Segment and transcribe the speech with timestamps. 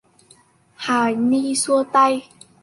[0.85, 2.13] Hà Ni xua tay